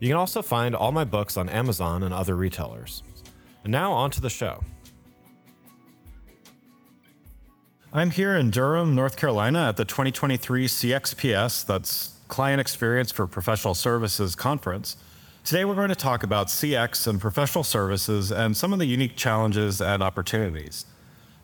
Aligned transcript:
You 0.00 0.08
can 0.08 0.16
also 0.16 0.42
find 0.42 0.74
all 0.74 0.92
my 0.92 1.04
books 1.04 1.36
on 1.36 1.48
Amazon 1.48 2.02
and 2.02 2.12
other 2.12 2.34
retailers. 2.34 3.02
And 3.62 3.72
now 3.72 3.92
on 3.92 4.10
to 4.12 4.20
the 4.20 4.30
show. 4.30 4.62
I'm 7.92 8.10
here 8.10 8.36
in 8.36 8.50
Durham, 8.50 8.94
North 8.94 9.16
Carolina 9.16 9.68
at 9.68 9.76
the 9.76 9.84
2023 9.84 10.66
CXPS, 10.66 11.64
that's 11.64 12.14
Client 12.26 12.60
Experience 12.60 13.12
for 13.12 13.26
Professional 13.28 13.74
Services 13.74 14.34
Conference. 14.34 14.96
Today 15.44 15.64
we're 15.64 15.76
going 15.76 15.90
to 15.90 15.94
talk 15.94 16.24
about 16.24 16.48
CX 16.48 17.06
and 17.06 17.20
professional 17.20 17.62
services 17.62 18.32
and 18.32 18.56
some 18.56 18.72
of 18.72 18.80
the 18.80 18.86
unique 18.86 19.14
challenges 19.14 19.80
and 19.80 20.02
opportunities. 20.02 20.86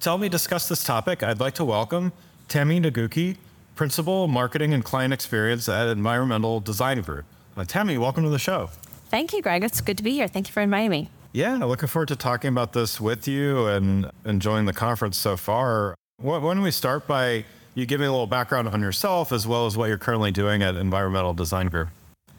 To 0.00 0.08
help 0.08 0.20
me 0.20 0.28
discuss 0.28 0.68
this 0.68 0.82
topic, 0.82 1.22
I'd 1.22 1.38
like 1.38 1.54
to 1.54 1.64
welcome 1.64 2.12
Tammi 2.48 2.80
Nagucki, 2.80 3.36
Principal 3.76 4.26
Marketing 4.26 4.74
and 4.74 4.84
Client 4.84 5.12
Experience 5.12 5.68
at 5.68 5.86
Environmental 5.86 6.58
Design 6.58 7.02
Group. 7.02 7.26
Uh, 7.56 7.64
Tammi, 7.64 7.98
welcome 7.98 8.24
to 8.24 8.30
the 8.30 8.38
show. 8.38 8.70
Thank 9.08 9.32
you, 9.32 9.42
Greg. 9.42 9.64
It's 9.64 9.80
good 9.80 9.96
to 9.98 10.02
be 10.02 10.12
here. 10.12 10.28
Thank 10.28 10.48
you 10.48 10.52
for 10.52 10.60
inviting 10.60 10.90
me. 10.90 11.08
Yeah, 11.32 11.56
looking 11.56 11.88
forward 11.88 12.08
to 12.08 12.16
talking 12.16 12.48
about 12.48 12.72
this 12.72 13.00
with 13.00 13.28
you 13.28 13.66
and 13.66 14.10
enjoying 14.24 14.66
the 14.66 14.72
conference 14.72 15.16
so 15.16 15.36
far. 15.36 15.94
Why 16.18 16.38
don't 16.38 16.62
we 16.62 16.70
start 16.70 17.06
by 17.06 17.44
you 17.75 17.86
giving 17.86 18.06
a 18.06 18.10
little 18.10 18.26
background 18.26 18.69
on 18.69 18.80
yourself 18.80 19.32
as 19.32 19.47
well 19.47 19.66
as 19.66 19.76
what 19.76 19.88
you're 19.88 19.98
currently 19.98 20.32
doing 20.32 20.62
at 20.62 20.75
Environmental 20.76 21.34
Design 21.34 21.69
Group? 21.69 21.88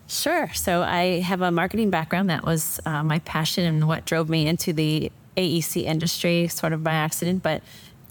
Sure. 0.08 0.50
So 0.53 0.81
I 0.81 1.22
have 1.22 1.41
a 1.41 1.52
marketing 1.52 1.90
background. 1.90 2.30
That 2.30 2.44
was 2.44 2.80
uh, 2.86 3.02
my 3.03 3.19
passion 3.19 3.63
and 3.63 3.88
what 3.88 4.06
drove 4.06 4.30
me 4.30 4.46
into 4.46 4.74
the 4.74 5.12
AEC 5.38 5.84
industry, 5.84 6.50
sort 6.50 6.74
of 6.74 6.84
by 6.84 6.91
accident. 6.91 7.44
But 7.44 7.63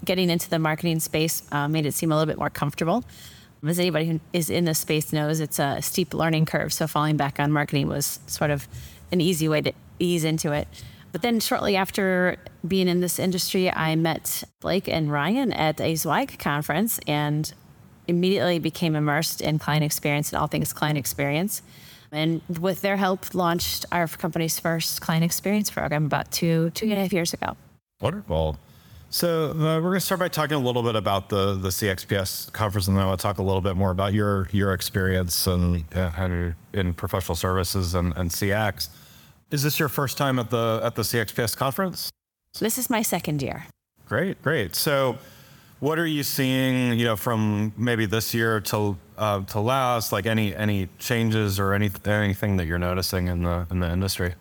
getting 0.03 0.29
into 0.31 0.49
the 0.49 0.57
marketing 0.57 0.99
space 0.99 1.43
uh, 1.51 1.67
made 1.67 1.85
it 1.85 1.93
seem 1.93 2.11
a 2.11 2.15
little 2.15 2.31
bit 2.31 2.39
more 2.39 2.49
comfortable. 2.49 3.03
As 3.65 3.77
anybody 3.77 4.07
who 4.07 4.19
is 4.33 4.49
in 4.49 4.65
this 4.65 4.79
space 4.79 5.13
knows, 5.13 5.39
it's 5.39 5.59
a 5.59 5.81
steep 5.81 6.13
learning 6.13 6.45
curve. 6.45 6.73
So 6.73 6.87
falling 6.87 7.15
back 7.15 7.39
on 7.39 7.51
marketing 7.51 7.87
was 7.87 8.19
sort 8.25 8.49
of 8.49 8.67
an 9.11 9.21
easy 9.21 9.47
way 9.47 9.61
to 9.61 9.71
ease 9.99 10.23
into 10.23 10.51
it. 10.51 10.67
But 11.11 11.21
then 11.21 11.39
shortly 11.39 11.75
after 11.75 12.37
being 12.67 12.87
in 12.87 13.01
this 13.01 13.19
industry, 13.19 13.71
I 13.71 13.95
met 13.95 14.43
Blake 14.61 14.87
and 14.87 15.11
Ryan 15.11 15.51
at 15.53 15.79
a 15.81 15.95
Zweig 15.95 16.39
conference 16.39 16.99
and 17.05 17.53
immediately 18.07 18.59
became 18.59 18.95
immersed 18.95 19.41
in 19.41 19.59
client 19.59 19.83
experience 19.83 20.31
and 20.31 20.41
all 20.41 20.47
things 20.47 20.73
client 20.73 20.97
experience. 20.97 21.61
And 22.11 22.41
with 22.59 22.81
their 22.81 22.97
help, 22.97 23.33
launched 23.33 23.85
our 23.91 24.07
company's 24.07 24.59
first 24.59 25.01
client 25.01 25.23
experience 25.23 25.69
program 25.69 26.05
about 26.05 26.31
two 26.31 26.71
two 26.71 26.85
and 26.85 26.93
a 26.93 27.01
half 27.01 27.13
years 27.13 27.33
ago. 27.33 27.55
Wonderful. 28.01 28.57
So 29.13 29.51
uh, 29.51 29.53
we're 29.53 29.81
going 29.81 29.95
to 29.95 29.99
start 29.99 30.21
by 30.21 30.29
talking 30.29 30.55
a 30.55 30.59
little 30.59 30.83
bit 30.83 30.95
about 30.95 31.27
the 31.27 31.55
the 31.55 31.67
CXPS 31.67 32.53
conference, 32.53 32.87
and 32.87 32.95
then 32.95 33.05
I'll 33.05 33.17
talk 33.17 33.39
a 33.39 33.43
little 33.43 33.59
bit 33.59 33.75
more 33.75 33.91
about 33.91 34.13
your 34.13 34.47
your 34.53 34.73
experience 34.73 35.47
and 35.47 35.83
uh, 35.93 36.53
in 36.71 36.93
professional 36.93 37.35
services 37.35 37.93
and, 37.93 38.13
and 38.15 38.29
CX. 38.29 38.87
Is 39.51 39.63
this 39.63 39.79
your 39.79 39.89
first 39.89 40.17
time 40.17 40.39
at 40.39 40.49
the 40.49 40.79
at 40.81 40.95
the 40.95 41.01
CXPS 41.01 41.57
conference? 41.57 42.09
This 42.57 42.77
is 42.77 42.89
my 42.89 43.01
second 43.01 43.41
year. 43.41 43.65
Great, 44.07 44.41
great. 44.41 44.75
So, 44.75 45.17
what 45.81 45.99
are 45.99 46.07
you 46.07 46.23
seeing? 46.23 46.97
You 46.97 47.03
know, 47.03 47.17
from 47.17 47.73
maybe 47.75 48.05
this 48.05 48.33
year 48.33 48.61
till 48.61 48.97
uh, 49.17 49.41
to 49.41 49.59
last, 49.59 50.13
like 50.13 50.25
any 50.25 50.55
any 50.55 50.87
changes 50.99 51.59
or 51.59 51.73
any 51.73 51.91
anything 52.05 52.55
that 52.55 52.65
you're 52.65 52.79
noticing 52.79 53.27
in 53.27 53.43
the 53.43 53.67
in 53.69 53.81
the 53.81 53.91
industry? 53.91 54.35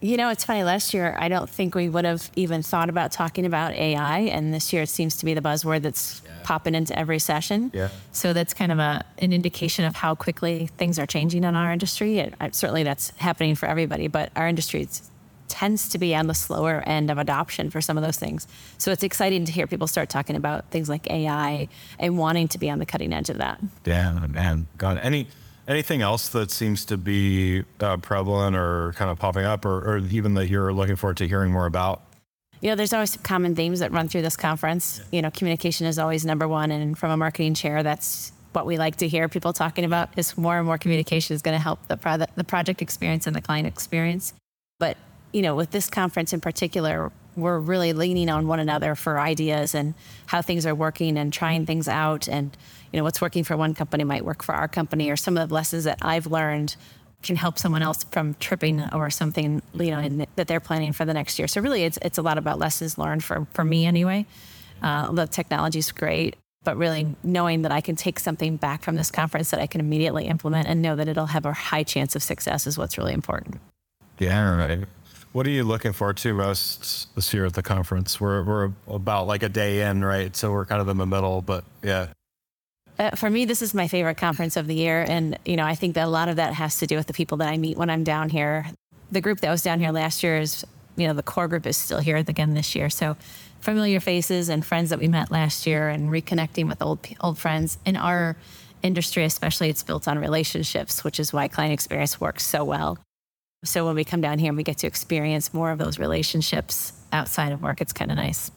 You 0.00 0.18
know, 0.18 0.28
it's 0.28 0.44
funny. 0.44 0.62
Last 0.62 0.92
year, 0.92 1.16
I 1.18 1.28
don't 1.28 1.48
think 1.48 1.74
we 1.74 1.88
would 1.88 2.04
have 2.04 2.30
even 2.36 2.62
thought 2.62 2.90
about 2.90 3.12
talking 3.12 3.46
about 3.46 3.72
AI, 3.72 4.18
and 4.20 4.52
this 4.52 4.72
year 4.72 4.82
it 4.82 4.90
seems 4.90 5.16
to 5.16 5.24
be 5.24 5.32
the 5.32 5.40
buzzword 5.40 5.82
that's 5.82 6.20
yeah. 6.24 6.32
popping 6.42 6.74
into 6.74 6.96
every 6.98 7.18
session. 7.18 7.70
Yeah. 7.72 7.88
So 8.12 8.34
that's 8.34 8.52
kind 8.52 8.70
of 8.70 8.78
a 8.78 9.04
an 9.18 9.32
indication 9.32 9.86
of 9.86 9.96
how 9.96 10.14
quickly 10.14 10.68
things 10.76 10.98
are 10.98 11.06
changing 11.06 11.44
in 11.44 11.56
our 11.56 11.72
industry. 11.72 12.18
It, 12.18 12.34
certainly, 12.54 12.82
that's 12.82 13.10
happening 13.16 13.54
for 13.54 13.66
everybody, 13.66 14.06
but 14.06 14.30
our 14.36 14.46
industry 14.46 14.86
tends 15.48 15.88
to 15.90 15.98
be 15.98 16.14
on 16.14 16.26
the 16.26 16.34
slower 16.34 16.82
end 16.86 17.10
of 17.10 17.16
adoption 17.16 17.70
for 17.70 17.80
some 17.80 17.96
of 17.96 18.04
those 18.04 18.18
things. 18.18 18.46
So 18.76 18.90
it's 18.92 19.02
exciting 19.02 19.46
to 19.46 19.52
hear 19.52 19.66
people 19.66 19.86
start 19.86 20.10
talking 20.10 20.36
about 20.36 20.70
things 20.70 20.88
like 20.88 21.10
AI 21.10 21.68
and 21.98 22.18
wanting 22.18 22.48
to 22.48 22.58
be 22.58 22.68
on 22.68 22.78
the 22.78 22.86
cutting 22.86 23.12
edge 23.12 23.30
of 23.30 23.38
that. 23.38 23.60
Yeah, 23.84 24.12
man. 24.12 24.66
God, 24.76 24.98
any 25.02 25.28
Anything 25.68 26.00
else 26.00 26.28
that 26.28 26.50
seems 26.50 26.84
to 26.86 26.96
be 26.96 27.64
uh, 27.80 27.96
prevalent 27.96 28.54
or 28.54 28.92
kind 28.92 29.10
of 29.10 29.18
popping 29.18 29.44
up, 29.44 29.64
or, 29.64 29.78
or, 29.78 29.98
even 29.98 30.34
that 30.34 30.48
you're 30.48 30.72
looking 30.72 30.94
forward 30.94 31.16
to 31.16 31.26
hearing 31.26 31.50
more 31.50 31.66
about? 31.66 32.02
You 32.60 32.70
know, 32.70 32.76
there's 32.76 32.92
always 32.92 33.10
some 33.10 33.22
common 33.22 33.56
themes 33.56 33.80
that 33.80 33.90
run 33.90 34.08
through 34.08 34.22
this 34.22 34.36
conference. 34.36 34.98
Yeah. 34.98 35.04
You 35.16 35.22
know, 35.22 35.30
communication 35.30 35.86
is 35.86 35.98
always 35.98 36.24
number 36.24 36.46
one, 36.46 36.70
and 36.70 36.96
from 36.96 37.10
a 37.10 37.16
marketing 37.16 37.54
chair, 37.54 37.82
that's 37.82 38.32
what 38.52 38.64
we 38.64 38.78
like 38.78 38.96
to 38.96 39.08
hear 39.08 39.28
people 39.28 39.52
talking 39.52 39.84
about. 39.84 40.10
Is 40.16 40.38
more 40.38 40.56
and 40.56 40.66
more 40.66 40.78
communication 40.78 41.34
is 41.34 41.42
going 41.42 41.56
to 41.56 41.62
help 41.62 41.86
the 41.88 41.96
product, 41.96 42.36
the 42.36 42.44
project 42.44 42.80
experience, 42.80 43.26
and 43.26 43.34
the 43.34 43.42
client 43.42 43.66
experience. 43.66 44.34
But 44.78 44.96
you 45.32 45.42
know, 45.42 45.56
with 45.56 45.72
this 45.72 45.90
conference 45.90 46.32
in 46.32 46.40
particular, 46.40 47.10
we're 47.36 47.58
really 47.58 47.92
leaning 47.92 48.28
on 48.28 48.46
one 48.48 48.58
another 48.58 48.94
for 48.94 49.18
ideas 49.18 49.74
and 49.74 49.94
how 50.26 50.42
things 50.42 50.66
are 50.66 50.74
working 50.74 51.16
and 51.18 51.32
trying 51.32 51.66
things 51.66 51.88
out 51.88 52.28
and 52.28 52.56
you 52.92 52.98
know 52.98 53.04
what's 53.04 53.20
working 53.20 53.44
for 53.44 53.56
one 53.56 53.74
company 53.74 54.04
might 54.04 54.24
work 54.24 54.42
for 54.42 54.54
our 54.54 54.68
company 54.68 55.10
or 55.10 55.16
some 55.16 55.36
of 55.36 55.48
the 55.48 55.54
lessons 55.54 55.84
that 55.84 55.98
I've 56.02 56.26
learned 56.26 56.76
can 57.22 57.36
help 57.36 57.58
someone 57.58 57.82
else 57.82 58.04
from 58.04 58.34
tripping 58.34 58.82
or 58.92 59.10
something 59.10 59.62
you 59.74 59.90
know 59.90 60.26
that 60.36 60.48
they're 60.48 60.60
planning 60.60 60.92
for 60.92 61.04
the 61.04 61.14
next 61.14 61.38
year. 61.38 61.48
So 61.48 61.60
really, 61.60 61.84
it's 61.84 61.98
it's 62.02 62.18
a 62.18 62.22
lot 62.22 62.38
about 62.38 62.58
lessons 62.58 62.98
learned 62.98 63.24
for 63.24 63.46
for 63.52 63.64
me 63.64 63.86
anyway. 63.86 64.26
Uh, 64.82 65.10
the 65.12 65.26
technology 65.26 65.78
is 65.78 65.90
great, 65.90 66.36
but 66.62 66.76
really 66.76 67.14
knowing 67.22 67.62
that 67.62 67.72
I 67.72 67.80
can 67.80 67.96
take 67.96 68.20
something 68.20 68.56
back 68.56 68.82
from 68.82 68.96
this 68.96 69.10
conference 69.10 69.50
that 69.50 69.60
I 69.60 69.66
can 69.66 69.80
immediately 69.80 70.26
implement 70.26 70.68
and 70.68 70.82
know 70.82 70.96
that 70.96 71.08
it'll 71.08 71.26
have 71.26 71.46
a 71.46 71.52
high 71.52 71.82
chance 71.82 72.14
of 72.14 72.22
success 72.22 72.66
is 72.66 72.76
what's 72.76 72.98
really 72.98 73.14
important. 73.14 73.60
Yeah, 74.18 74.56
right. 74.56 74.86
What 75.36 75.46
are 75.46 75.50
you 75.50 75.64
looking 75.64 75.92
forward 75.92 76.16
to 76.18 76.32
most 76.32 77.14
this 77.14 77.34
year 77.34 77.44
at 77.44 77.52
the 77.52 77.62
conference? 77.62 78.18
We're 78.18 78.42
we're 78.42 78.72
about 78.88 79.26
like 79.26 79.42
a 79.42 79.50
day 79.50 79.82
in, 79.82 80.02
right? 80.02 80.34
So 80.34 80.50
we're 80.50 80.64
kind 80.64 80.80
of 80.80 80.88
in 80.88 80.96
the 80.96 81.04
middle, 81.04 81.42
but 81.42 81.62
yeah. 81.82 82.06
Uh, 82.98 83.10
for 83.10 83.28
me, 83.28 83.44
this 83.44 83.60
is 83.60 83.74
my 83.74 83.86
favorite 83.86 84.16
conference 84.16 84.56
of 84.56 84.66
the 84.66 84.74
year, 84.74 85.04
and 85.06 85.38
you 85.44 85.56
know, 85.56 85.66
I 85.66 85.74
think 85.74 85.94
that 85.96 86.06
a 86.06 86.08
lot 86.08 86.30
of 86.30 86.36
that 86.36 86.54
has 86.54 86.78
to 86.78 86.86
do 86.86 86.96
with 86.96 87.06
the 87.06 87.12
people 87.12 87.36
that 87.36 87.48
I 87.50 87.58
meet 87.58 87.76
when 87.76 87.90
I'm 87.90 88.02
down 88.02 88.30
here. 88.30 88.64
The 89.12 89.20
group 89.20 89.40
that 89.40 89.50
was 89.50 89.62
down 89.62 89.78
here 89.78 89.92
last 89.92 90.22
year 90.22 90.38
is, 90.38 90.64
you 90.96 91.06
know, 91.06 91.12
the 91.12 91.22
core 91.22 91.48
group 91.48 91.66
is 91.66 91.76
still 91.76 91.98
here 91.98 92.16
again 92.16 92.54
this 92.54 92.74
year. 92.74 92.88
So, 92.88 93.18
familiar 93.60 94.00
faces 94.00 94.48
and 94.48 94.64
friends 94.64 94.88
that 94.88 94.98
we 94.98 95.06
met 95.06 95.30
last 95.30 95.66
year, 95.66 95.90
and 95.90 96.08
reconnecting 96.08 96.66
with 96.66 96.80
old 96.80 97.06
old 97.20 97.36
friends 97.36 97.76
in 97.84 97.96
our 97.96 98.38
industry, 98.82 99.24
especially, 99.24 99.68
it's 99.68 99.82
built 99.82 100.08
on 100.08 100.18
relationships, 100.18 101.04
which 101.04 101.20
is 101.20 101.30
why 101.30 101.46
client 101.46 101.74
experience 101.74 102.18
works 102.18 102.46
so 102.46 102.64
well. 102.64 102.96
So 103.64 103.86
when 103.86 103.94
we 103.94 104.04
come 104.04 104.20
down 104.20 104.38
here 104.38 104.48
and 104.48 104.56
we 104.56 104.62
get 104.62 104.78
to 104.78 104.86
experience 104.86 105.52
more 105.52 105.70
of 105.70 105.78
those 105.78 105.98
relationships 105.98 106.92
outside 107.12 107.52
of 107.52 107.62
work, 107.62 107.80
it's 107.80 107.92
kind 107.92 108.10
of 108.10 108.16
nice. 108.16 108.50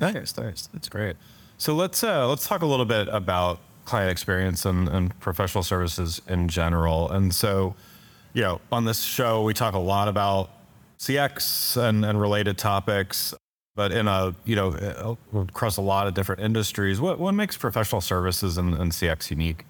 Nice, 0.00 0.36
nice. 0.36 0.68
That's 0.72 0.88
great. 0.88 1.16
So 1.58 1.74
let's 1.74 2.02
uh, 2.02 2.28
let's 2.28 2.46
talk 2.46 2.62
a 2.62 2.66
little 2.66 2.84
bit 2.84 3.08
about 3.08 3.60
client 3.84 4.10
experience 4.10 4.64
and, 4.64 4.88
and 4.88 5.18
professional 5.20 5.62
services 5.62 6.20
in 6.28 6.48
general. 6.48 7.10
And 7.10 7.34
so, 7.34 7.74
you 8.32 8.42
know, 8.42 8.60
on 8.70 8.84
this 8.84 9.02
show 9.02 9.42
we 9.42 9.54
talk 9.54 9.74
a 9.74 9.78
lot 9.78 10.08
about 10.08 10.50
CX 10.98 11.76
and, 11.76 12.04
and 12.04 12.20
related 12.20 12.58
topics, 12.58 13.34
but 13.74 13.92
in 13.92 14.06
a 14.06 14.34
you 14.44 14.56
know 14.56 15.18
across 15.34 15.76
a 15.76 15.82
lot 15.82 16.06
of 16.06 16.14
different 16.14 16.40
industries. 16.40 17.00
What 17.00 17.18
what 17.18 17.32
makes 17.32 17.56
professional 17.56 18.00
services 18.00 18.58
and, 18.58 18.74
and 18.74 18.92
CX 18.92 19.30
unique? 19.30 19.64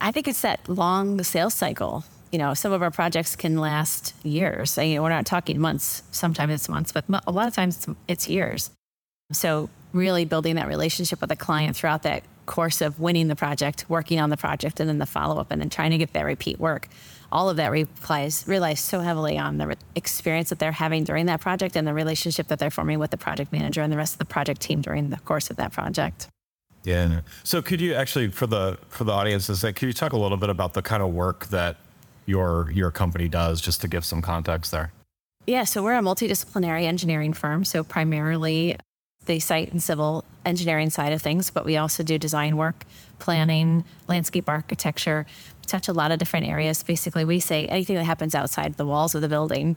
I 0.00 0.10
think 0.10 0.26
it's 0.26 0.40
that 0.40 0.68
long 0.68 1.22
sales 1.22 1.54
cycle. 1.54 2.04
You 2.32 2.38
know, 2.38 2.54
some 2.54 2.72
of 2.72 2.82
our 2.82 2.90
projects 2.90 3.36
can 3.36 3.58
last 3.58 4.14
years. 4.24 4.76
You 4.78 4.96
know, 4.96 5.02
we're 5.02 5.10
not 5.10 5.26
talking 5.26 5.60
months. 5.60 6.02
Sometimes 6.10 6.52
it's 6.52 6.68
months, 6.68 6.90
but 6.90 7.04
a 7.26 7.30
lot 7.30 7.46
of 7.46 7.54
times 7.54 7.86
it's 8.08 8.26
years. 8.26 8.70
So 9.32 9.68
really 9.92 10.24
building 10.24 10.56
that 10.56 10.66
relationship 10.66 11.20
with 11.20 11.30
the 11.30 11.36
client 11.36 11.76
throughout 11.76 12.02
that 12.02 12.24
course 12.46 12.80
of 12.80 12.98
winning 12.98 13.28
the 13.28 13.36
project, 13.36 13.84
working 13.88 14.18
on 14.18 14.30
the 14.30 14.36
project, 14.36 14.80
and 14.80 14.88
then 14.88 14.98
the 14.98 15.06
follow 15.06 15.40
up, 15.40 15.50
and 15.50 15.60
then 15.60 15.70
trying 15.70 15.90
to 15.90 15.98
get 15.98 16.12
that 16.12 16.22
repeat 16.22 16.58
work. 16.58 16.88
All 17.30 17.48
of 17.48 17.56
that 17.56 17.68
relies, 17.68 18.44
relies 18.46 18.80
so 18.80 19.00
heavily 19.00 19.38
on 19.38 19.58
the 19.58 19.68
re- 19.68 19.76
experience 19.94 20.50
that 20.50 20.58
they're 20.58 20.72
having 20.72 21.04
during 21.04 21.26
that 21.26 21.40
project 21.40 21.76
and 21.76 21.86
the 21.86 21.94
relationship 21.94 22.48
that 22.48 22.58
they're 22.58 22.70
forming 22.70 22.98
with 22.98 23.10
the 23.10 23.16
project 23.16 23.52
manager 23.52 23.80
and 23.80 23.92
the 23.92 23.96
rest 23.96 24.14
of 24.14 24.18
the 24.18 24.24
project 24.24 24.60
team 24.60 24.80
during 24.82 25.10
the 25.10 25.16
course 25.18 25.50
of 25.50 25.56
that 25.56 25.72
project. 25.72 26.28
Yeah. 26.84 27.20
So 27.44 27.62
could 27.62 27.80
you 27.80 27.94
actually, 27.94 28.28
for 28.28 28.46
the 28.46 28.76
for 28.88 29.04
the 29.04 29.12
audience, 29.12 29.48
audiences, 29.48 29.72
could 29.74 29.86
you 29.86 29.92
talk 29.92 30.12
a 30.12 30.18
little 30.18 30.36
bit 30.36 30.50
about 30.50 30.74
the 30.74 30.82
kind 30.82 31.02
of 31.02 31.14
work 31.14 31.46
that 31.46 31.76
your 32.32 32.70
your 32.72 32.90
company 32.90 33.28
does, 33.28 33.60
just 33.60 33.80
to 33.82 33.88
give 33.88 34.04
some 34.04 34.22
context 34.22 34.70
there? 34.70 34.88
Yeah. 35.46 35.64
So 35.64 35.82
we're 35.84 35.98
a 35.98 36.02
multidisciplinary 36.02 36.84
engineering 36.84 37.34
firm. 37.34 37.64
So 37.64 37.84
primarily 37.84 38.76
the 39.26 39.38
site 39.38 39.70
and 39.72 39.82
civil 39.82 40.24
engineering 40.44 40.90
side 40.90 41.12
of 41.12 41.22
things, 41.22 41.50
but 41.50 41.64
we 41.64 41.76
also 41.76 42.02
do 42.02 42.18
design 42.18 42.56
work, 42.56 42.84
planning, 43.18 43.84
landscape 44.08 44.48
architecture. 44.48 45.26
Touch 45.66 45.88
a 45.88 45.92
lot 45.92 46.10
of 46.10 46.18
different 46.18 46.46
areas. 46.46 46.82
Basically, 46.82 47.24
we 47.24 47.38
say 47.38 47.66
anything 47.66 47.96
that 47.96 48.04
happens 48.04 48.34
outside 48.34 48.76
the 48.76 48.86
walls 48.86 49.14
of 49.14 49.22
the 49.22 49.28
building 49.28 49.76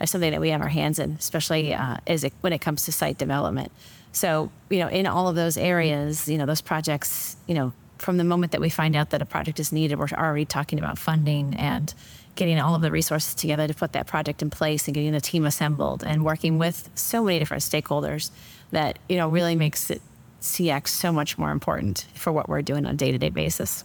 is 0.00 0.10
something 0.10 0.30
that 0.30 0.40
we 0.40 0.50
have 0.50 0.60
our 0.60 0.74
hands 0.80 0.98
in, 0.98 1.12
especially 1.18 1.74
uh, 1.74 1.96
it, 2.06 2.32
when 2.40 2.52
it 2.52 2.60
comes 2.60 2.84
to 2.84 2.92
site 2.92 3.18
development. 3.18 3.72
So, 4.12 4.50
you 4.70 4.78
know, 4.78 4.88
in 4.88 5.06
all 5.06 5.26
of 5.28 5.34
those 5.34 5.56
areas, 5.56 6.28
you 6.28 6.38
know, 6.38 6.46
those 6.46 6.62
projects, 6.62 7.36
you 7.48 7.54
know, 7.54 7.72
from 8.04 8.18
the 8.18 8.24
moment 8.24 8.52
that 8.52 8.60
we 8.60 8.68
find 8.68 8.94
out 8.94 9.10
that 9.10 9.22
a 9.22 9.24
project 9.24 9.58
is 9.58 9.72
needed, 9.72 9.98
we're 9.98 10.08
already 10.12 10.44
talking 10.44 10.78
about 10.78 10.98
funding 10.98 11.54
and 11.54 11.94
getting 12.34 12.60
all 12.60 12.74
of 12.74 12.82
the 12.82 12.90
resources 12.90 13.34
together 13.34 13.66
to 13.66 13.72
put 13.72 13.92
that 13.92 14.06
project 14.06 14.42
in 14.42 14.50
place 14.50 14.86
and 14.86 14.94
getting 14.94 15.12
the 15.12 15.20
team 15.20 15.46
assembled 15.46 16.04
and 16.04 16.22
working 16.22 16.58
with 16.58 16.90
so 16.94 17.24
many 17.24 17.38
different 17.38 17.62
stakeholders 17.62 18.30
that 18.72 18.98
you 19.08 19.16
know 19.16 19.28
really 19.28 19.56
makes 19.56 19.90
it 19.90 20.02
CX 20.42 20.88
so 20.88 21.12
much 21.12 21.38
more 21.38 21.50
important 21.50 22.06
for 22.14 22.30
what 22.30 22.48
we're 22.48 22.60
doing 22.60 22.84
on 22.84 22.92
a 22.92 22.96
day-to-day 22.96 23.30
basis. 23.30 23.84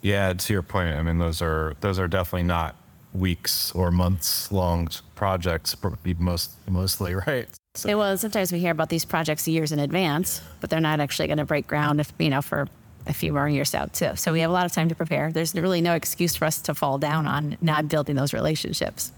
Yeah, 0.00 0.32
to 0.32 0.52
your 0.54 0.62
point, 0.62 0.96
I 0.96 1.02
mean 1.02 1.18
those 1.18 1.42
are 1.42 1.76
those 1.82 1.98
are 1.98 2.08
definitely 2.08 2.44
not 2.44 2.76
weeks 3.12 3.72
or 3.72 3.90
months 3.90 4.50
long 4.50 4.88
projects 5.16 5.76
most 6.18 6.52
mostly, 6.66 7.14
right? 7.26 7.48
So. 7.74 7.96
Well, 7.98 8.16
sometimes 8.16 8.52
we 8.52 8.58
hear 8.58 8.72
about 8.72 8.88
these 8.88 9.04
projects 9.04 9.46
years 9.46 9.70
in 9.70 9.78
advance, 9.78 10.40
but 10.60 10.70
they're 10.70 10.80
not 10.80 10.98
actually 10.98 11.28
going 11.28 11.38
to 11.38 11.44
break 11.44 11.66
ground 11.66 12.00
if 12.00 12.12
you 12.18 12.30
know 12.30 12.40
for 12.40 12.66
a 13.06 13.12
few 13.12 13.32
more 13.32 13.48
years 13.48 13.74
out 13.74 13.92
too. 13.92 14.16
So 14.16 14.32
we 14.32 14.40
have 14.40 14.50
a 14.50 14.52
lot 14.52 14.66
of 14.66 14.72
time 14.72 14.88
to 14.88 14.94
prepare. 14.94 15.32
There's 15.32 15.54
really 15.54 15.80
no 15.80 15.94
excuse 15.94 16.36
for 16.36 16.44
us 16.44 16.60
to 16.62 16.74
fall 16.74 16.98
down 16.98 17.26
on 17.26 17.56
not 17.60 17.88
building 17.88 18.16
those 18.16 18.32
relationships. 18.32 19.12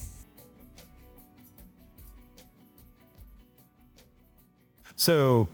So, 4.98 5.48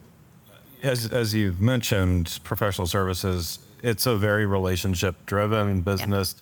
as 0.81 1.11
as 1.11 1.35
you've 1.35 1.61
mentioned, 1.61 2.39
professional 2.43 2.87
services, 2.87 3.59
it's 3.83 4.07
a 4.07 4.17
very 4.17 4.47
relationship 4.47 5.15
driven 5.27 5.81
business. 5.81 6.41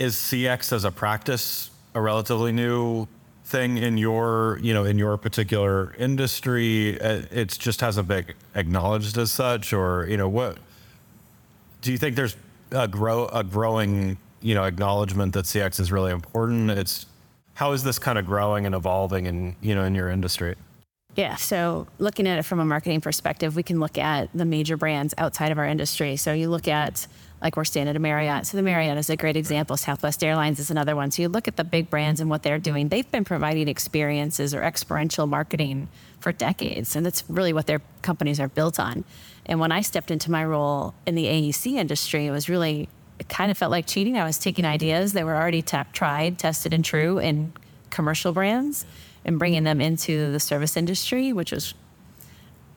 Is 0.00 0.16
CX 0.16 0.72
as 0.72 0.82
a 0.82 0.90
practice 0.90 1.70
a 1.94 2.00
relatively 2.00 2.50
new 2.50 3.06
thing 3.46 3.78
in 3.78 3.96
your, 3.96 4.58
you 4.60 4.74
know, 4.74 4.84
in 4.84 4.98
your 4.98 5.16
particular 5.16 5.94
industry? 5.98 7.00
Uh, 7.00 7.22
it 7.30 7.48
just 7.48 7.80
hasn't 7.80 8.08
been 8.08 8.26
acknowledged 8.54 9.16
as 9.16 9.30
such, 9.30 9.72
or 9.72 10.06
you 10.08 10.16
know, 10.16 10.28
what 10.28 10.58
do 11.80 11.92
you 11.92 11.98
think 11.98 12.16
there's 12.16 12.36
a 12.72 12.88
grow 12.88 13.26
a 13.26 13.44
growing, 13.44 14.18
you 14.42 14.54
know, 14.54 14.64
acknowledgement 14.64 15.32
that 15.34 15.44
CX 15.44 15.80
is 15.80 15.92
really 15.92 16.12
important? 16.12 16.70
It's 16.70 17.06
how 17.54 17.72
is 17.72 17.84
this 17.84 17.98
kind 17.98 18.18
of 18.18 18.26
growing 18.26 18.66
and 18.66 18.74
evolving 18.74 19.26
in 19.26 19.56
you 19.60 19.74
know 19.74 19.84
in 19.84 19.94
your 19.94 20.10
industry? 20.10 20.56
Yeah. 21.14 21.36
So 21.36 21.86
looking 21.98 22.28
at 22.28 22.38
it 22.38 22.42
from 22.42 22.60
a 22.60 22.64
marketing 22.64 23.00
perspective, 23.00 23.56
we 23.56 23.62
can 23.62 23.80
look 23.80 23.96
at 23.96 24.28
the 24.34 24.44
major 24.44 24.76
brands 24.76 25.14
outside 25.16 25.50
of 25.50 25.58
our 25.58 25.64
industry. 25.64 26.16
So 26.16 26.34
you 26.34 26.50
look 26.50 26.68
at 26.68 27.06
like 27.42 27.56
we're 27.56 27.64
staying 27.64 27.88
at 27.88 27.96
a 27.96 27.98
Marriott. 27.98 28.46
So 28.46 28.56
the 28.56 28.62
Marriott 28.62 28.96
is 28.96 29.10
a 29.10 29.16
great 29.16 29.36
example. 29.36 29.76
Southwest 29.76 30.24
Airlines 30.24 30.58
is 30.58 30.70
another 30.70 30.96
one. 30.96 31.10
So 31.10 31.22
you 31.22 31.28
look 31.28 31.46
at 31.46 31.56
the 31.56 31.64
big 31.64 31.90
brands 31.90 32.20
and 32.20 32.30
what 32.30 32.42
they're 32.42 32.58
doing. 32.58 32.88
They've 32.88 33.10
been 33.10 33.24
providing 33.24 33.68
experiences 33.68 34.54
or 34.54 34.62
experiential 34.62 35.26
marketing 35.26 35.88
for 36.18 36.32
decades. 36.32 36.96
And 36.96 37.04
that's 37.04 37.24
really 37.28 37.52
what 37.52 37.66
their 37.66 37.82
companies 38.02 38.40
are 38.40 38.48
built 38.48 38.80
on. 38.80 39.04
And 39.44 39.60
when 39.60 39.70
I 39.70 39.82
stepped 39.82 40.10
into 40.10 40.30
my 40.30 40.44
role 40.44 40.94
in 41.06 41.14
the 41.14 41.26
AEC 41.26 41.74
industry, 41.74 42.26
it 42.26 42.30
was 42.30 42.48
really, 42.48 42.88
it 43.18 43.28
kind 43.28 43.50
of 43.50 43.58
felt 43.58 43.70
like 43.70 43.86
cheating. 43.86 44.16
I 44.16 44.24
was 44.24 44.38
taking 44.38 44.64
ideas 44.64 45.12
that 45.12 45.24
were 45.24 45.36
already 45.36 45.62
t- 45.62 45.78
tried, 45.92 46.38
tested, 46.38 46.72
and 46.72 46.84
true 46.84 47.18
in 47.18 47.52
commercial 47.90 48.32
brands 48.32 48.86
and 49.24 49.38
bringing 49.38 49.64
them 49.64 49.80
into 49.80 50.32
the 50.32 50.40
service 50.40 50.76
industry, 50.76 51.32
which 51.32 51.52
was 51.52 51.74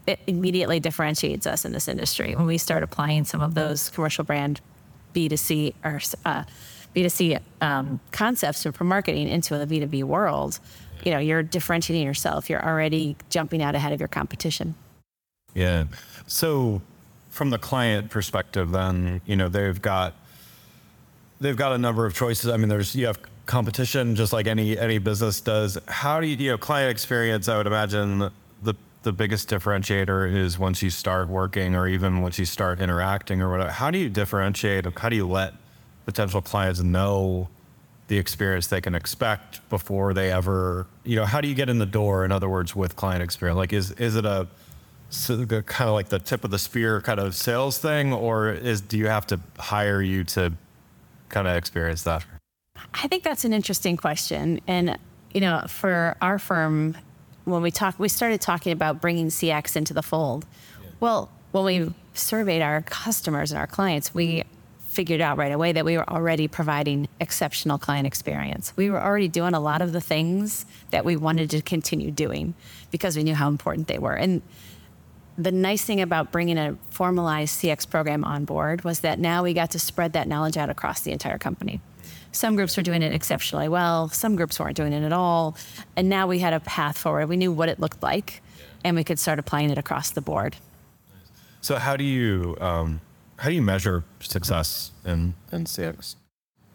it 0.10 0.20
immediately 0.26 0.80
differentiates 0.80 1.46
us 1.46 1.66
in 1.66 1.72
this 1.72 1.88
industry 1.88 2.36
when 2.36 2.48
we 2.48 2.58
start 2.58 2.82
applying 2.82 3.26
some 3.26 3.42
of 3.42 3.54
those 3.54 3.92
commercial 3.92 4.24
brand 4.24 4.60
B2C 5.14 5.76
or 5.84 6.02
uh, 6.26 6.44
B2C 6.96 7.40
um, 7.62 8.00
concepts 8.12 8.64
for 8.64 8.84
marketing 8.84 9.28
into 9.28 9.64
the 9.64 9.68
B2B 9.68 10.04
world. 10.06 10.60
You 11.06 11.12
know, 11.12 11.20
you're 11.20 11.44
differentiating 11.44 12.06
yourself. 12.06 12.50
You're 12.50 12.66
already 12.66 13.18
jumping 13.30 13.62
out 13.62 13.76
ahead 13.76 13.94
of 13.94 14.00
your 14.00 14.08
competition. 14.08 14.74
Yeah. 15.54 15.86
So, 16.26 16.82
from 17.30 17.52
the 17.52 17.60
client 17.60 18.10
perspective, 18.10 18.72
then 18.72 19.22
you 19.28 19.36
know 19.36 19.48
they've 19.48 19.80
got 19.80 20.16
they've 21.40 21.56
got 21.56 21.72
a 21.72 21.78
number 21.78 22.08
of 22.08 22.16
choices. 22.16 22.50
I 22.50 22.58
mean, 22.58 22.70
there's 22.70 22.96
you 22.96 23.06
have 23.06 23.20
competition, 23.46 24.16
just 24.16 24.34
like 24.34 24.48
any 24.48 24.78
any 24.78 24.98
business 24.98 25.40
does. 25.40 25.78
How 25.88 26.20
do 26.20 26.28
you, 26.28 26.36
you 26.36 26.52
know, 26.52 26.58
client 26.58 26.92
experience? 26.92 27.48
I 27.48 27.58
would 27.58 27.68
imagine 27.68 28.30
the 28.64 28.76
the 29.04 29.12
biggest 29.12 29.50
differentiator 29.50 30.34
is 30.34 30.60
once 30.60 30.82
you 30.82 30.90
start 30.90 31.30
working, 31.30 31.76
or 31.76 31.88
even 31.88 32.22
once 32.22 32.38
you 32.38 32.46
start 32.46 32.80
interacting, 32.80 33.42
or 33.42 33.50
whatever. 33.50 33.72
How 33.72 33.92
do 33.92 33.98
you 33.98 34.10
differentiate? 34.10 34.86
How 34.98 35.10
do 35.10 35.16
you 35.16 35.28
let 35.28 35.54
potential 36.06 36.42
clients 36.42 36.82
know 36.82 37.50
the 38.08 38.18
experience 38.18 38.68
they 38.68 38.82
can 38.82 38.96
expect 38.96 39.68
before 39.70 40.14
they 40.14 40.32
ever, 40.32 40.88
you 41.04 41.16
know, 41.16 41.26
how 41.26 41.40
do 41.42 41.48
you 41.48 41.54
get 41.54 41.70
in 41.70 41.78
the 41.78 41.86
door? 41.86 42.26
In 42.26 42.32
other 42.32 42.50
words, 42.50 42.76
with 42.76 42.96
client 42.96 43.22
experience, 43.22 43.58
like 43.58 43.72
is 43.72 43.92
is 43.92 44.16
it 44.16 44.26
a 44.26 44.48
kind 45.64 45.88
of 45.88 45.94
like 45.94 46.10
the 46.10 46.20
tip 46.20 46.44
of 46.44 46.52
the 46.52 46.60
spear 46.60 47.02
kind 47.02 47.20
of 47.20 47.36
sales 47.36 47.78
thing, 47.78 48.12
or 48.12 48.50
is 48.50 48.82
do 48.82 48.98
you 48.98 49.08
have 49.08 49.28
to 49.28 49.40
hire 49.60 50.02
you 50.02 50.24
to 50.24 50.52
kind 51.30 51.48
of 51.48 51.56
experience 51.56 52.04
that? 52.04 52.26
I 52.96 53.08
think 53.08 53.24
that's 53.24 53.46
an 53.46 53.54
interesting 53.54 53.96
question. 53.96 54.60
And, 54.68 54.98
you 55.32 55.42
know, 55.42 55.64
for 55.68 56.18
our 56.22 56.40
firm, 56.40 56.98
when 57.50 57.62
we 57.62 57.72
talked, 57.72 58.00
we 58.00 58.10
started 58.10 58.42
talking 58.42 58.72
about 58.72 59.02
bringing 59.02 59.28
CX 59.28 59.76
into 59.76 59.94
the 59.94 60.02
fold. 60.02 60.46
Well, 61.00 61.30
when 61.52 61.64
we 61.64 61.94
surveyed 62.14 62.62
our 62.62 62.82
customers 62.82 63.52
and 63.52 63.60
our 63.60 63.68
clients, 63.68 64.14
we 64.14 64.44
figured 64.90 65.22
out 65.22 65.38
right 65.38 65.52
away 65.52 65.72
that 65.72 65.86
we 65.86 65.96
were 65.98 66.10
already 66.10 66.48
providing 66.48 67.08
exceptional 67.20 67.78
client 67.78 68.08
experience. 68.08 68.74
We 68.76 68.90
were 68.90 69.02
already 69.02 69.28
doing 69.28 69.54
a 69.54 69.60
lot 69.60 69.82
of 69.82 69.94
the 69.94 70.02
things 70.02 70.66
that 70.90 71.06
we 71.06 71.16
wanted 71.16 71.50
to 71.52 71.62
continue 71.62 72.12
doing 72.12 72.56
because 72.92 73.16
we 73.16 73.24
knew 73.24 73.36
how 73.36 73.48
important 73.48 73.88
they 73.88 74.00
were. 74.00 74.16
And 74.16 74.42
the 75.38 75.52
nice 75.52 75.86
thing 75.86 76.02
about 76.02 76.32
bringing 76.32 76.58
a 76.58 76.76
formalized 76.90 77.62
CX 77.62 77.90
program 77.90 78.26
on 78.26 78.46
board 78.46 78.84
was 78.84 79.00
that 79.02 79.20
now 79.20 79.44
we 79.44 79.54
got 79.54 79.72
to 79.72 79.80
spread 79.80 80.14
that 80.14 80.28
knowledge 80.28 80.58
out 80.58 80.70
across 80.70 81.02
the 81.02 81.12
entire 81.12 81.38
company. 81.38 81.80
Some 82.32 82.56
groups 82.56 82.78
were 82.78 82.84
doing 82.84 83.02
it 83.02 83.14
exceptionally 83.14 83.68
well, 83.68 84.10
some 84.10 84.36
groups 84.36 84.60
weren't 84.60 84.78
doing 84.78 84.94
it 84.94 85.04
at 85.04 85.14
all. 85.14 85.58
And 85.96 86.10
now 86.10 86.28
we 86.28 86.40
had 86.40 86.54
a 86.54 86.60
path 86.60 86.98
forward. 86.98 87.28
We 87.28 87.38
knew 87.38 87.52
what 87.52 87.70
it 87.70 87.80
looked 87.80 88.04
like, 88.04 88.42
and 88.84 88.96
we 88.96 89.04
could 89.04 89.20
start 89.20 89.40
applying 89.40 89.70
it 89.70 89.78
across 89.78 90.12
the 90.12 90.22
board. 90.22 90.56
So 91.62 91.76
how 91.76 91.98
do 91.98 92.04
you 92.04 92.56
um, 92.62 93.02
how 93.38 93.50
do 93.50 93.56
you 93.56 93.62
measure 93.62 94.04
success 94.20 94.92
in, 95.06 95.34
in 95.52 95.64
CX? 95.64 96.16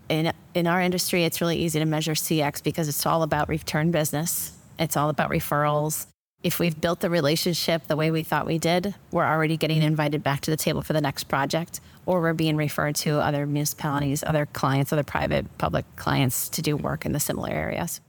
In, 0.08 0.32
in 0.54 0.66
our 0.66 0.80
industry, 0.80 1.24
it's 1.24 1.40
really 1.40 1.58
easy 1.58 1.78
to 1.78 1.84
measure 1.84 2.12
CX 2.12 2.62
because 2.62 2.88
it's 2.88 3.04
all 3.06 3.22
about 3.22 3.48
return 3.48 3.90
business. 3.90 4.52
It's 4.78 4.96
all 4.96 5.08
about 5.08 5.30
referrals. 5.30 6.06
If 6.44 6.58
we've 6.58 6.78
built 6.78 7.00
the 7.00 7.08
relationship 7.08 7.86
the 7.86 7.96
way 7.96 8.10
we 8.10 8.22
thought 8.22 8.44
we 8.44 8.58
did, 8.58 8.94
we're 9.10 9.24
already 9.24 9.56
getting 9.56 9.82
invited 9.82 10.22
back 10.22 10.42
to 10.42 10.50
the 10.50 10.58
table 10.58 10.82
for 10.82 10.92
the 10.92 11.00
next 11.00 11.24
project, 11.24 11.80
or 12.04 12.20
we're 12.20 12.34
being 12.34 12.54
referred 12.54 12.96
to 12.96 13.18
other 13.18 13.46
municipalities, 13.46 14.22
other 14.22 14.44
clients, 14.44 14.92
other 14.92 15.02
private, 15.02 15.46
public 15.56 15.86
clients 15.96 16.50
to 16.50 16.60
do 16.60 16.76
work 16.76 17.06
in 17.06 17.12
the 17.12 17.18
similar 17.18 17.48
areas. 17.48 18.02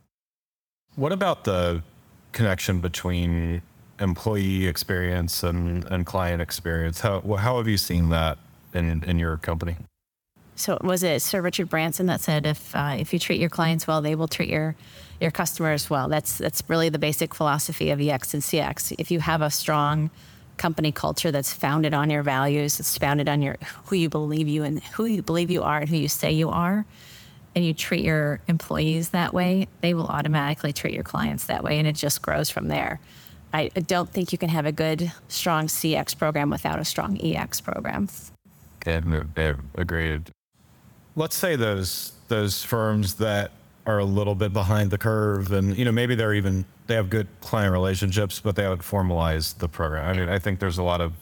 What 0.98 1.14
about 1.14 1.46
the 1.46 1.82
connection 2.34 2.82
between 2.82 3.62
employee 4.02 4.68
experience 4.68 5.42
and, 5.42 5.86
and 5.86 6.06
client 6.06 6.42
experience? 6.42 7.00
How, 7.00 7.22
how 7.22 7.56
have 7.56 7.70
you 7.70 7.78
seen 7.78 8.10
that 8.10 8.38
in, 8.74 9.02
in 9.06 9.18
your 9.18 9.38
company? 9.38 9.78
So 10.58 10.78
was 10.82 11.04
it 11.04 11.22
Sir 11.22 11.42
Richard 11.42 11.70
Branson 11.70 12.08
that 12.08 12.20
said, 12.20 12.46
if 12.46 12.76
uh, 12.76 12.98
if 13.00 13.14
you 13.14 13.20
treat 13.20 13.40
your 13.40 13.50
clients 13.50 13.88
well, 13.88 14.02
they 14.02 14.16
will 14.16 14.28
treat 14.28 14.50
your 14.50 14.76
your 15.20 15.32
customers 15.32 15.90
well. 15.90 16.08
That's 16.10 16.38
that's 16.38 16.64
really 16.68 16.90
the 16.90 17.00
basic 17.00 17.34
philosophy 17.34 17.92
of 17.92 18.02
EX 18.02 18.34
and 18.34 18.44
CX. 18.44 18.96
If 18.98 19.12
you 19.12 19.20
have 19.20 19.42
a 19.42 19.50
strong 19.50 20.10
company 20.58 20.92
culture 20.92 21.32
that's 21.32 21.52
founded 21.52 21.94
on 21.94 22.10
your 22.10 22.24
values, 22.24 22.80
it's 22.80 22.98
founded 22.98 23.28
on 23.28 23.42
your 23.42 23.58
who 23.86 23.96
you 23.96 24.10
believe 24.10 24.48
you 24.48 24.64
and 24.64 24.82
who 24.84 25.06
you 25.06 25.22
believe 25.22 25.52
you 25.52 25.64
are 25.64 25.80
and 25.80 25.90
who 25.90 25.98
you 25.98 26.08
say 26.08 26.32
you 26.32 26.50
are, 26.50 26.86
and 27.56 27.66
you 27.66 27.74
treat 27.74 28.04
your 28.04 28.42
employees 28.48 29.10
that 29.10 29.34
way, 29.34 29.68
they 29.82 29.94
will 29.94 30.08
automatically 30.08 30.74
treat 30.74 30.94
your 30.94 31.04
clients 31.04 31.46
that 31.46 31.64
way, 31.64 31.80
and 31.80 31.88
it 31.88 31.96
just 31.96 32.22
grows 32.22 32.50
from 32.50 32.68
there. 32.68 33.00
I 33.54 33.70
don't 33.70 34.10
think 34.10 34.34
you 34.34 34.38
can 34.38 34.50
have 34.50 34.66
a 34.66 34.74
good, 34.74 35.14
strong 35.30 35.68
CX 35.68 36.18
program 36.18 36.50
without 36.50 36.78
a 36.78 36.84
strong 36.84 37.18
EX 37.22 37.62
program. 37.62 38.10
Yeah, 38.86 39.54
agreed. 39.76 40.30
Let's 41.16 41.38
say 41.38 41.56
those 41.56 42.12
those 42.28 42.64
firms 42.64 43.16
that 43.16 43.52
are 43.86 44.00
a 44.00 44.06
little 44.06 44.36
bit 44.36 44.52
behind 44.52 44.92
the 44.92 44.98
curve, 44.98 45.52
and 45.52 45.78
you 45.78 45.86
know 45.86 45.92
maybe 45.92 46.16
they're 46.16 46.34
even 46.34 46.66
they 46.88 46.96
have 46.96 47.10
good 47.10 47.28
client 47.42 47.72
relationships, 47.72 48.40
but 48.40 48.56
they 48.56 48.64
haven't 48.64 48.84
formalized 48.84 49.60
the 49.60 49.68
program. 49.68 50.08
I 50.08 50.20
mean, 50.20 50.30
I 50.30 50.40
think 50.40 50.60
there's 50.60 50.78
a 50.78 50.84
lot 50.84 51.02
of 51.02 51.14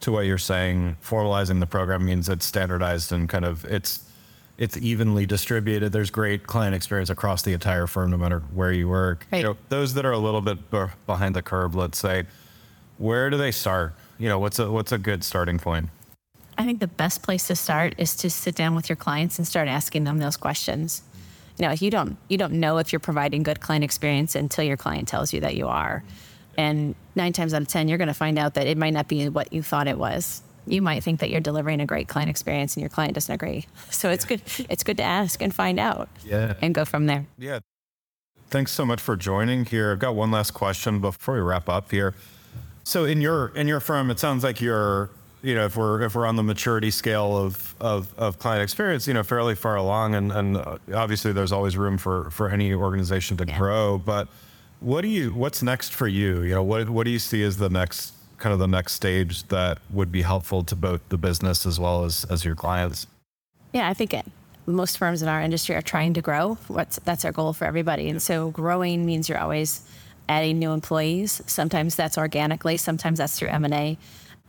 to 0.00 0.12
what 0.12 0.26
you're 0.26 0.38
saying. 0.38 0.96
Formalizing 1.02 1.60
the 1.60 1.66
program 1.66 2.04
means 2.04 2.28
it's 2.28 2.44
standardized 2.44 3.12
and 3.12 3.28
kind 3.28 3.44
of 3.44 3.64
it's 3.64 4.04
it's 4.58 4.76
evenly 4.76 5.26
distributed. 5.26 5.92
There's 5.92 6.10
great 6.10 6.46
client 6.46 6.74
experience 6.74 7.10
across 7.10 7.42
the 7.42 7.52
entire 7.52 7.86
firm, 7.86 8.10
no 8.10 8.18
matter 8.18 8.40
where 8.52 8.72
you 8.72 8.88
work. 8.88 9.26
Right. 9.32 9.38
You 9.38 9.44
know, 9.44 9.56
those 9.70 9.94
that 9.94 10.04
are 10.04 10.12
a 10.12 10.18
little 10.18 10.42
bit 10.42 10.58
behind 11.06 11.34
the 11.34 11.42
curve, 11.42 11.74
let's 11.74 11.98
say, 11.98 12.24
where 12.98 13.30
do 13.30 13.36
they 13.36 13.50
start? 13.50 13.94
You 14.18 14.28
know, 14.28 14.38
what's 14.38 14.58
a 14.58 14.70
what's 14.70 14.92
a 14.92 14.98
good 14.98 15.24
starting 15.24 15.58
point? 15.58 15.88
I 16.58 16.64
think 16.64 16.80
the 16.80 16.86
best 16.86 17.22
place 17.22 17.46
to 17.46 17.56
start 17.56 17.94
is 17.96 18.14
to 18.16 18.28
sit 18.28 18.54
down 18.54 18.74
with 18.74 18.88
your 18.88 18.96
clients 18.96 19.38
and 19.38 19.48
start 19.48 19.68
asking 19.68 20.04
them 20.04 20.18
those 20.18 20.36
questions. 20.36 21.02
You 21.58 21.66
know, 21.66 21.72
you 21.72 21.90
don't 21.90 22.16
you 22.28 22.38
don't 22.38 22.54
know 22.54 22.78
if 22.78 22.92
you're 22.92 23.00
providing 23.00 23.42
good 23.42 23.60
client 23.60 23.84
experience 23.84 24.34
until 24.34 24.64
your 24.64 24.76
client 24.76 25.08
tells 25.08 25.32
you 25.32 25.40
that 25.40 25.56
you 25.56 25.68
are. 25.68 26.02
And 26.56 26.94
nine 27.14 27.32
times 27.32 27.54
out 27.54 27.62
of 27.62 27.68
ten, 27.68 27.88
you're 27.88 27.98
going 27.98 28.08
to 28.08 28.14
find 28.14 28.38
out 28.38 28.54
that 28.54 28.66
it 28.66 28.76
might 28.76 28.92
not 28.92 29.08
be 29.08 29.28
what 29.28 29.52
you 29.52 29.62
thought 29.62 29.88
it 29.88 29.98
was. 29.98 30.42
You 30.66 30.80
might 30.80 31.02
think 31.02 31.20
that 31.20 31.30
you're 31.30 31.40
delivering 31.40 31.80
a 31.80 31.86
great 31.86 32.08
client 32.08 32.30
experience, 32.30 32.76
and 32.76 32.82
your 32.82 32.90
client 32.90 33.14
doesn't 33.14 33.34
agree. 33.34 33.66
So 33.90 34.10
it's 34.10 34.24
good. 34.24 34.42
It's 34.68 34.82
good 34.82 34.96
to 34.98 35.02
ask 35.02 35.42
and 35.42 35.54
find 35.54 35.78
out. 35.78 36.08
Yeah. 36.24 36.54
And 36.60 36.74
go 36.74 36.84
from 36.84 37.06
there. 37.06 37.26
Yeah. 37.38 37.60
Thanks 38.48 38.72
so 38.72 38.84
much 38.84 39.00
for 39.00 39.16
joining 39.16 39.64
here. 39.64 39.92
I've 39.92 39.98
got 39.98 40.14
one 40.14 40.30
last 40.30 40.52
question 40.52 41.00
before 41.00 41.34
we 41.34 41.40
wrap 41.40 41.68
up 41.68 41.90
here. 41.90 42.14
So 42.84 43.04
in 43.04 43.20
your 43.20 43.48
in 43.56 43.66
your 43.66 43.80
firm, 43.80 44.10
it 44.10 44.18
sounds 44.18 44.44
like 44.44 44.60
you're 44.60 45.10
you 45.42 45.54
know, 45.56 45.64
if 45.64 45.76
we're 45.76 46.02
if 46.02 46.14
we're 46.14 46.26
on 46.26 46.36
the 46.36 46.42
maturity 46.42 46.90
scale 46.90 47.36
of 47.36 47.74
of, 47.80 48.14
of 48.16 48.38
client 48.38 48.62
experience, 48.62 49.06
you 49.08 49.14
know, 49.14 49.22
fairly 49.22 49.54
far 49.54 49.76
along, 49.76 50.14
and 50.14 50.32
and 50.32 50.56
uh, 50.56 50.78
obviously 50.94 51.32
there's 51.32 51.52
always 51.52 51.76
room 51.76 51.98
for 51.98 52.30
for 52.30 52.48
any 52.48 52.72
organization 52.72 53.36
to 53.38 53.46
yeah. 53.46 53.58
grow. 53.58 53.98
But 53.98 54.28
what 54.80 55.02
do 55.02 55.08
you 55.08 55.30
what's 55.30 55.62
next 55.62 55.92
for 55.92 56.06
you? 56.06 56.42
You 56.42 56.54
know, 56.54 56.62
what 56.62 56.88
what 56.88 57.04
do 57.04 57.10
you 57.10 57.18
see 57.18 57.42
as 57.42 57.56
the 57.56 57.68
next 57.68 58.14
kind 58.38 58.52
of 58.52 58.58
the 58.58 58.68
next 58.68 58.94
stage 58.94 59.44
that 59.48 59.78
would 59.90 60.10
be 60.10 60.22
helpful 60.22 60.64
to 60.64 60.76
both 60.76 61.00
the 61.08 61.18
business 61.18 61.66
as 61.66 61.78
well 61.78 62.04
as 62.04 62.24
as 62.30 62.44
your 62.44 62.54
clients? 62.54 63.06
Yeah, 63.72 63.88
I 63.88 63.94
think 63.94 64.14
it, 64.14 64.26
most 64.66 64.96
firms 64.96 65.22
in 65.22 65.28
our 65.28 65.40
industry 65.40 65.74
are 65.74 65.82
trying 65.82 66.14
to 66.14 66.22
grow. 66.22 66.54
What's 66.68 67.00
that's 67.00 67.24
our 67.24 67.32
goal 67.32 67.52
for 67.52 67.64
everybody, 67.64 68.08
and 68.08 68.22
so 68.22 68.50
growing 68.50 69.04
means 69.04 69.28
you're 69.28 69.38
always 69.38 69.82
adding 70.28 70.60
new 70.60 70.70
employees. 70.70 71.42
Sometimes 71.46 71.96
that's 71.96 72.16
organically, 72.16 72.76
sometimes 72.76 73.18
that's 73.18 73.36
through 73.36 73.48
M 73.48 73.64
and 73.64 73.74
A 73.74 73.98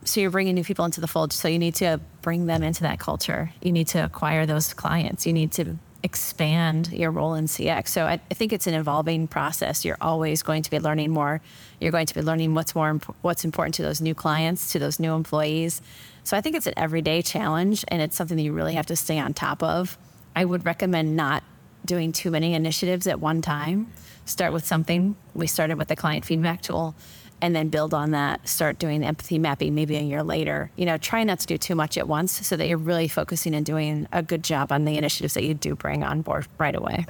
so 0.04 0.20
you're 0.20 0.30
bringing 0.30 0.54
new 0.54 0.64
people 0.64 0.84
into 0.84 1.00
the 1.00 1.06
fold. 1.06 1.32
So 1.32 1.48
you 1.48 1.58
need 1.58 1.74
to 1.76 2.00
bring 2.22 2.46
them 2.46 2.62
into 2.62 2.82
that 2.82 2.98
culture. 2.98 3.52
You 3.62 3.72
need 3.72 3.88
to 3.88 4.04
acquire 4.04 4.46
those 4.46 4.74
clients. 4.74 5.26
You 5.26 5.32
need 5.32 5.52
to 5.52 5.78
expand 6.02 6.92
your 6.92 7.10
role 7.10 7.32
in 7.34 7.46
CX. 7.46 7.88
So 7.88 8.04
I, 8.04 8.20
I, 8.30 8.34
think 8.34 8.52
it's 8.52 8.66
an 8.66 8.74
evolving 8.74 9.26
process. 9.26 9.86
You're 9.86 9.96
always 10.02 10.42
going 10.42 10.62
to 10.62 10.70
be 10.70 10.78
learning 10.78 11.10
more. 11.10 11.40
You're 11.80 11.92
going 11.92 12.04
to 12.04 12.14
be 12.14 12.20
learning 12.20 12.52
what's 12.52 12.74
more 12.74 12.90
imp- 12.90 13.16
what's 13.22 13.42
important 13.42 13.74
to 13.76 13.82
those 13.82 14.02
new 14.02 14.14
clients, 14.14 14.70
to 14.72 14.78
those 14.78 15.00
new 15.00 15.14
employees. 15.14 15.80
So 16.22 16.36
I 16.36 16.42
think 16.42 16.56
it's 16.56 16.66
an 16.66 16.74
everyday 16.76 17.22
challenge, 17.22 17.86
and 17.88 18.02
it's 18.02 18.16
something 18.16 18.36
that 18.36 18.42
you 18.42 18.52
really 18.52 18.74
have 18.74 18.86
to 18.86 18.96
stay 18.96 19.18
on 19.18 19.32
top 19.32 19.62
of. 19.62 19.96
I 20.36 20.44
would 20.44 20.66
recommend 20.66 21.16
not 21.16 21.42
doing 21.86 22.12
too 22.12 22.30
many 22.30 22.52
initiatives 22.52 23.06
at 23.06 23.20
one 23.20 23.40
time. 23.40 23.90
Start 24.26 24.52
with 24.52 24.66
something. 24.66 25.16
We 25.34 25.46
started 25.46 25.78
with 25.78 25.88
the 25.88 25.96
client 25.96 26.26
feedback 26.26 26.60
tool 26.60 26.94
and 27.40 27.54
then 27.54 27.68
build 27.68 27.94
on 27.94 28.12
that, 28.12 28.48
start 28.48 28.78
doing 28.78 29.04
empathy 29.04 29.38
mapping 29.38 29.74
maybe 29.74 29.96
a 29.96 30.00
year 30.00 30.22
later. 30.22 30.70
You 30.76 30.86
know, 30.86 30.96
try 30.96 31.24
not 31.24 31.40
to 31.40 31.46
do 31.46 31.58
too 31.58 31.74
much 31.74 31.98
at 31.98 32.08
once 32.08 32.46
so 32.46 32.56
that 32.56 32.66
you're 32.68 32.78
really 32.78 33.08
focusing 33.08 33.54
and 33.54 33.64
doing 33.64 34.08
a 34.12 34.22
good 34.22 34.42
job 34.42 34.72
on 34.72 34.84
the 34.84 34.96
initiatives 34.96 35.34
that 35.34 35.44
you 35.44 35.54
do 35.54 35.74
bring 35.74 36.02
on 36.02 36.22
board 36.22 36.46
right 36.58 36.74
away. 36.74 37.06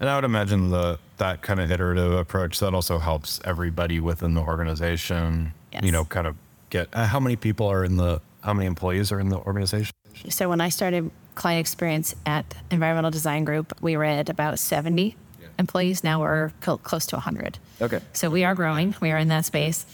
And 0.00 0.08
I 0.10 0.16
would 0.16 0.24
imagine 0.24 0.70
the 0.70 0.98
that 1.18 1.42
kind 1.42 1.60
of 1.60 1.70
iterative 1.70 2.12
approach 2.12 2.58
that 2.58 2.74
also 2.74 2.98
helps 2.98 3.40
everybody 3.44 4.00
within 4.00 4.34
the 4.34 4.40
organization, 4.40 5.54
yes. 5.72 5.82
you 5.84 5.92
know, 5.92 6.04
kind 6.04 6.26
of 6.26 6.36
get 6.70 6.88
uh, 6.92 7.06
how 7.06 7.20
many 7.20 7.36
people 7.36 7.66
are 7.68 7.84
in 7.84 7.96
the 7.96 8.20
how 8.42 8.52
many 8.52 8.66
employees 8.66 9.12
are 9.12 9.20
in 9.20 9.28
the 9.28 9.38
organization? 9.38 9.92
So 10.28 10.48
when 10.48 10.60
I 10.60 10.68
started 10.68 11.10
client 11.34 11.60
experience 11.60 12.14
at 12.26 12.54
Environmental 12.70 13.10
Design 13.10 13.44
Group, 13.44 13.72
we 13.80 13.96
were 13.96 14.04
at 14.04 14.28
about 14.28 14.58
70 14.58 15.16
employees. 15.58 16.04
Now 16.04 16.20
we're 16.20 16.50
co- 16.60 16.78
close 16.78 17.06
to 17.06 17.16
100. 17.16 17.58
Okay. 17.80 18.00
So 18.12 18.30
we 18.30 18.44
are 18.44 18.54
growing. 18.54 18.94
We 19.00 19.10
are 19.10 19.18
in 19.18 19.28
that 19.28 19.44
space, 19.44 19.86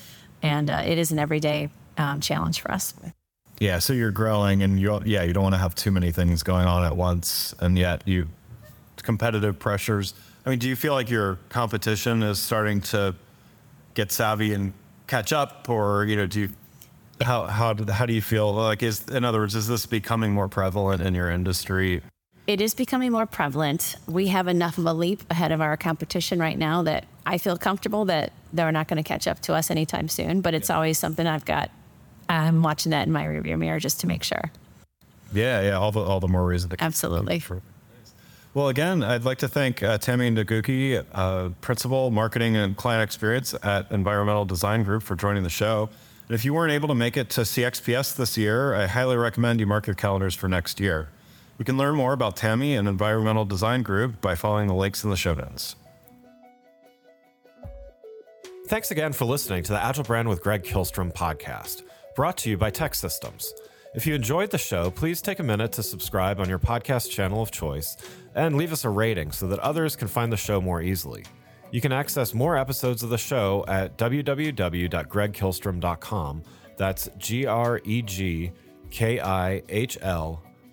and 0.43 0.71
uh, 0.71 0.83
it 0.85 0.99
is 0.99 1.13
an 1.13 1.19
everyday 1.19 1.71
um, 1.97 2.21
challenge 2.21 2.61
for 2.61 2.71
us. 2.71 2.95
Yeah. 3.59 3.79
So 3.79 3.93
you're 3.93 4.11
growing, 4.11 4.63
and 4.63 4.81
you 4.81 5.01
yeah 5.05 5.23
you 5.23 5.33
don't 5.33 5.43
want 5.43 5.55
to 5.55 5.61
have 5.61 5.75
too 5.75 5.91
many 5.91 6.13
things 6.13 6.43
going 6.43 6.67
on 6.67 6.85
at 6.85 6.97
once, 6.97 7.55
and 7.61 7.79
yet 7.79 8.03
you 8.07 8.29
competitive 9.03 9.59
pressures. 9.59 10.15
I 10.45 10.51
mean, 10.51 10.59
do 10.59 10.69
you 10.69 10.77
feel 10.77 10.95
like 10.95 11.11
your 11.11 11.39
competition 11.49 12.23
is 12.23 12.39
starting 12.39 12.81
to 12.83 13.15
get 13.95 14.13
savvy 14.13 14.55
and 14.55 14.73
catch 15.07 15.33
up, 15.33 15.69
or 15.69 16.05
you 16.05 16.17
know, 16.17 16.27
do 16.27 16.41
you 16.41 16.49
how 17.23 17.47
how 17.47 17.73
do, 17.73 17.91
how 17.93 18.07
do 18.07 18.13
you 18.13 18.23
feel 18.23 18.53
like 18.53 18.83
is 18.83 19.07
in 19.09 19.25
other 19.25 19.41
words 19.41 19.55
is 19.55 19.69
this 19.69 19.87
becoming 19.87 20.33
more 20.33 20.49
prevalent 20.49 21.03
in 21.03 21.15
your 21.15 21.31
industry 21.31 22.03
it 22.51 22.61
is 22.61 22.75
becoming 22.75 23.13
more 23.13 23.27
prevalent. 23.27 23.95
We 24.09 24.27
have 24.27 24.49
enough 24.49 24.77
of 24.77 24.85
a 24.85 24.93
leap 24.93 25.23
ahead 25.31 25.53
of 25.53 25.61
our 25.61 25.77
competition 25.77 26.41
right 26.41 26.59
now 26.59 26.83
that 26.83 27.07
I 27.25 27.39
feel 27.39 27.57
comfortable 27.57 28.07
that 28.07 28.33
they're 28.53 28.73
not 28.73 28.89
going 28.89 28.97
to 28.97 29.07
catch 29.07 29.29
up 29.29 29.39
to 29.43 29.55
us 29.55 29.71
anytime 29.71 30.09
soon. 30.09 30.41
But 30.41 30.55
it's 30.55 30.69
yeah. 30.69 30.75
always 30.75 30.99
something 30.99 31.29
I've 31.29 31.45
got. 31.45 31.71
I'm 32.29 32.65
watching 32.65 32.91
that 32.91 33.07
in 33.07 33.13
my 33.13 33.25
rearview 33.25 33.57
mirror 33.57 33.79
just 33.79 34.01
to 34.01 34.09
make 34.09 34.25
sure. 34.25 34.51
Yeah, 35.33 35.63
yeah, 35.63 35.79
all 35.79 35.93
the 35.93 36.01
all 36.01 36.19
the 36.19 36.27
more 36.27 36.45
reason 36.45 36.71
to 36.71 36.83
absolutely. 36.83 37.39
For, 37.39 37.63
well, 38.53 38.69
again, 38.69 39.05
I'd 39.05 39.25
like 39.25 39.39
to 39.39 39.49
thank 39.49 39.81
uh, 39.81 39.99
Tammi 39.99 40.29
Nagucki, 40.33 41.05
uh, 41.13 41.51
Principal 41.61 42.11
Marketing 42.11 42.57
and 42.57 42.77
Client 42.77 43.05
Experience 43.05 43.55
at 43.63 43.89
Environmental 43.93 44.45
Design 44.45 44.83
Group, 44.83 45.05
for 45.05 45.15
joining 45.15 45.45
the 45.45 45.51
show. 45.51 45.89
And 46.27 46.35
if 46.35 46.45
you 46.45 46.53
weren't 46.53 46.73
able 46.73 46.89
to 46.89 46.97
make 46.97 47.17
it 47.17 47.31
to 47.31 47.43
CXPS 47.43 48.17
this 48.17 48.37
year, 48.37 48.75
I 48.75 48.87
highly 48.87 49.17
recommend 49.17 49.61
you 49.61 49.67
mark 49.67 49.87
your 49.87 49.95
calendars 49.95 50.35
for 50.35 50.49
next 50.49 50.81
year. 50.81 51.11
We 51.61 51.65
can 51.65 51.77
learn 51.77 51.95
more 51.95 52.15
about 52.15 52.37
Tammi 52.37 52.77
and 52.77 52.89
Environmental 52.89 53.45
Design 53.45 53.83
Group 53.83 54.23
by 54.23 54.35
following 54.35 54.67
the 54.67 54.75
links 54.75 55.05
in 55.05 55.11
the 55.11 55.17
show 55.17 55.35
notes. 55.35 55.77
Thanks 58.69 58.91
again 58.91 59.13
for 59.13 59.27
listening 59.27 59.63
to 59.65 59.73
the 59.73 59.85
Agile 59.85 60.05
Brand 60.05 60.27
with 60.27 60.43
Greg 60.43 60.63
Kihlstrom 60.63 61.13
podcast, 61.13 61.83
brought 62.17 62.39
to 62.39 62.49
you 62.49 62.57
by 62.57 62.71
TEKsystems. 62.71 63.51
If 63.95 64.07
you 64.07 64.15
enjoyed 64.15 64.51
the 64.51 64.57
show, 64.57 64.91
please 64.91 65.21
take 65.21 65.39
a 65.39 65.43
minute 65.43 65.73
to 65.73 65.83
subscribe 65.83 66.41
on 66.41 66.49
your 66.49 66.59
podcast 66.59 67.11
channel 67.11 67.43
of 67.43 67.51
choice 67.51 67.99
and 68.35 68.57
leave 68.57 68.73
us 68.73 68.87
a 68.87 68.89
rating 68.89 69.31
so 69.31 69.47
that 69.49 69.59
others 69.59 69.97
can 69.97 70.09
find 70.09 70.33
the 70.33 70.39
show 70.39 70.63
more 70.63 70.81
easily. 70.81 71.27
You 71.73 71.83
can 71.83 71.93
access 71.93 72.33
more 72.33 72.57
episodes 72.57 73.03
of 73.03 73.11
the 73.11 73.19
show 73.19 73.67
at 73.69 73.99
www.gregkihlstrom.com. 73.99 76.43
That's 76.79 77.11
G 77.19 77.45
R 77.45 77.83
E 77.85 78.01
G 78.01 78.53
K 78.91 79.21
I 79.21 79.63
H 79.69 79.99
L 80.01 80.43